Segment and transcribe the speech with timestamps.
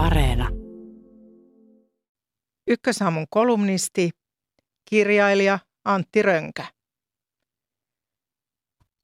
[0.00, 0.48] Areena.
[2.66, 4.10] Ykkösaamun kolumnisti,
[4.90, 6.64] kirjailija Antti Rönkä.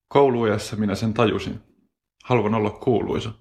[0.08, 1.60] Kouluajassa minä sen tajusin.
[2.24, 3.32] Haluan olla kuuluisa.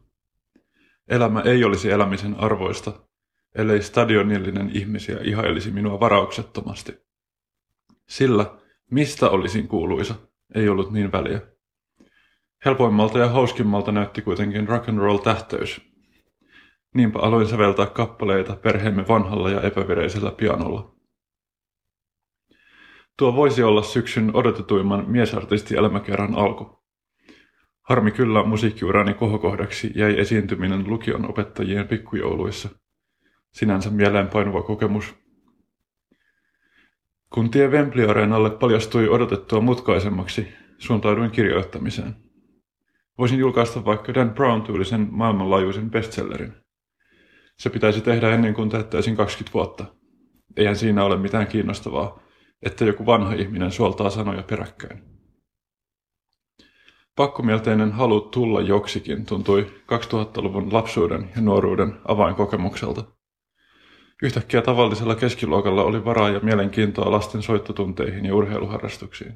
[1.08, 3.08] Elämä ei olisi elämisen arvoista,
[3.56, 6.98] ellei stadionillinen ihmisiä ihailisi minua varauksettomasti.
[8.10, 8.58] Sillä,
[8.92, 10.16] mistä olisin kuuluisa,
[10.56, 11.42] ei ollut niin väliä.
[12.66, 15.95] Helpoimmalta ja hauskimmalta näytti kuitenkin rock and roll tähtöys.
[16.96, 20.96] Niinpä aloin säveltää kappaleita perheemme vanhalla ja epävireisellä pianolla.
[23.18, 26.84] Tuo voisi olla syksyn odotetuimman miesartisti elämäkerran alku.
[27.82, 32.70] Harmi kyllä musiikkiurani kohokohdaksi jäi esiintyminen lukion opettajien pikkujouluissa.
[33.54, 35.16] Sinänsä mieleenpainuva kokemus.
[37.34, 42.16] Kun tie Wembley-areenalle paljastui odotettua mutkaisemmaksi, suuntauduin kirjoittamiseen.
[43.18, 46.65] Voisin julkaista vaikka Dan Brown-tyylisen maailmanlaajuisen bestsellerin.
[47.58, 49.86] Se pitäisi tehdä ennen kuin täyttäisin 20 vuotta.
[50.58, 52.20] Eihän siinä ole mitään kiinnostavaa,
[52.62, 55.04] että joku vanha ihminen suoltaa sanoja peräkkäin.
[57.16, 63.04] Pakkomielteinen halu tulla joksikin tuntui 2000-luvun lapsuuden ja nuoruuden avainkokemukselta.
[64.24, 69.34] Yhtäkkiä tavallisella keskiluokalla oli varaa ja mielenkiintoa lasten soittotunteihin ja urheiluharrastuksiin.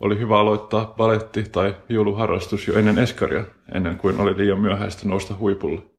[0.00, 5.36] Oli hyvä aloittaa baletti tai jouluharrastus jo ennen eskaria, ennen kuin oli liian myöhäistä nousta
[5.36, 5.97] huipulle.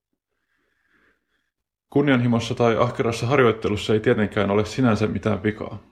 [2.00, 5.84] Kunnianhimossa tai ahkerassa harjoittelussa ei tietenkään ole sinänsä mitään vikaa.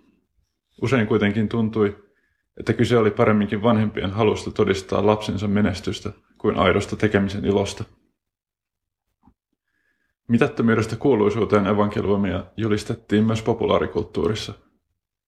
[0.81, 2.05] Usein kuitenkin tuntui,
[2.59, 7.83] että kyse oli paremminkin vanhempien halusta todistaa lapsensa menestystä kuin aidosta tekemisen ilosta.
[10.27, 14.53] Mitättömyydestä kuuluisuuteen evankeliumia julistettiin myös populaarikulttuurissa.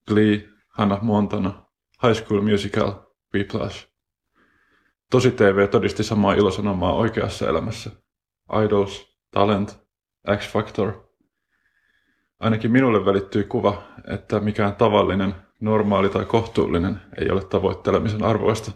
[0.08, 1.66] Glee, Hannah Montana,
[2.04, 2.92] High School Musical,
[3.34, 3.88] Whiplash.
[5.12, 7.92] Tosi TV todisti samaa ilosanomaa oikeassa elämässä.
[8.66, 9.89] Idols, Talent,
[10.38, 11.10] X Factor.
[12.40, 18.72] Ainakin minulle välittyi kuva, että mikään tavallinen, normaali tai kohtuullinen ei ole tavoittelemisen arvoista.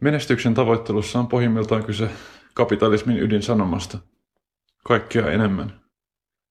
[0.00, 2.10] Menestyksen tavoittelussa on pohjimmiltaan kyse
[2.54, 3.98] kapitalismin ydinsanomasta.
[4.84, 5.80] Kaikkea enemmän.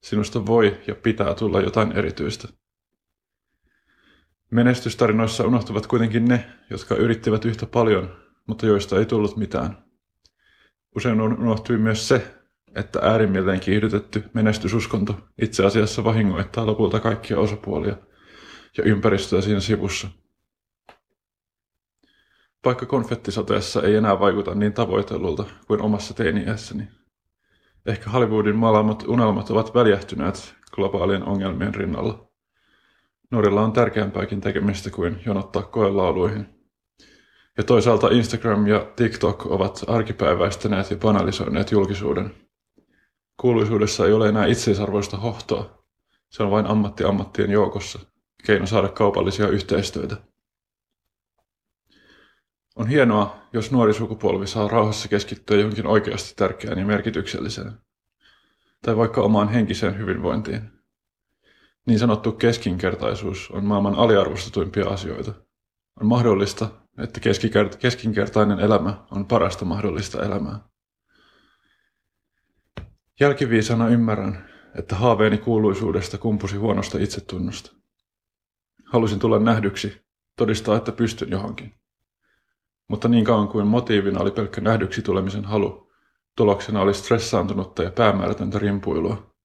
[0.04, 2.48] Sinusta voi ja pitää tulla jotain erityistä.
[4.52, 8.16] Menestystarinoissa unohtuvat kuitenkin ne, jotka yrittivät yhtä paljon,
[8.48, 9.84] mutta joista ei tullut mitään.
[10.96, 12.39] Usein unohtui myös se,
[12.76, 17.96] että äärimmilleen kiihdytetty menestysuskonto itse asiassa vahingoittaa lopulta kaikkia osapuolia
[18.78, 20.08] ja ympäristöä siinä sivussa.
[22.66, 26.88] Vaikka konfettisateessa ei enää vaikuta niin tavoitellulta kuin omassa teiniässäni.
[27.86, 32.30] Ehkä Hollywoodin malaamat unelmat ovat väljähtyneet globaalien ongelmien rinnalla.
[33.32, 36.46] Nuorilla on tärkeämpääkin tekemistä kuin jonottaa koelauluihin.
[37.58, 42.49] Ja toisaalta Instagram ja TikTok ovat arkipäiväistäneet ja banalisoineet julkisuuden.
[43.40, 45.84] Kuuluisuudessa ei ole enää itseisarvoista hohtoa.
[46.30, 48.00] Se on vain ammatti ammattien joukossa,
[48.46, 50.18] keino saada kaupallisia yhteistyötä.
[52.76, 57.72] On hienoa, jos nuori sukupolvi saa rauhassa keskittyä johonkin oikeasti tärkeään ja merkitykselliseen.
[58.82, 60.72] Tai vaikka omaan henkiseen hyvinvointiin.
[61.86, 65.34] Niin sanottu keskinkertaisuus on maailman aliarvostetuimpia asioita.
[66.02, 67.20] On mahdollista, että
[67.80, 70.70] keskinkertainen elämä on parasta mahdollista elämää.
[73.20, 77.72] Jälkiviisana ymmärrän, että haaveeni kuuluisuudesta kumpusi huonosta itsetunnosta.
[78.86, 80.02] Halusin tulla nähdyksi,
[80.36, 81.76] todistaa, että pystyn johonkin.
[82.88, 85.92] Mutta niin kauan kuin motiivina oli pelkkä nähdyksi tulemisen halu,
[86.36, 89.36] tuloksena oli stressaantunutta ja päämäärätöntä rimpuilua.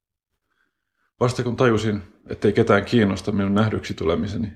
[1.20, 4.52] Vasta kun tajusin, ettei ketään kiinnosta minun nähdyksi tulemiseni,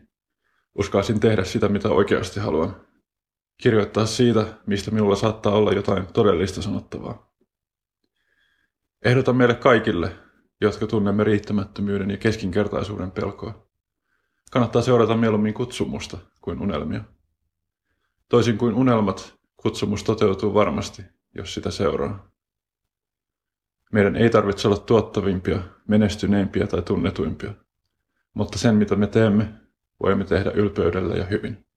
[0.79, 2.77] uskaisin tehdä sitä, mitä oikeasti haluan.
[3.63, 7.28] Kirjoittaa siitä, mistä minulla saattaa olla jotain todellista sanottavaa.
[9.05, 10.17] Ehdotan meille kaikille,
[10.61, 13.69] jotka tunnemme riittämättömyyden ja keskinkertaisuuden pelkoa.
[14.51, 17.05] Kannattaa seurata mieluummin kutsumusta kuin unelmia.
[18.29, 21.03] Toisin kuin unelmat, kutsumus toteutuu varmasti,
[21.35, 22.31] jos sitä seuraa.
[23.93, 27.55] Meidän ei tarvitse olla tuottavimpia, menestyneimpiä tai tunnetuimpia,
[28.35, 29.55] mutta sen mitä me teemme,
[30.03, 31.68] voimme tehdä ylpeydellä ja hyvin.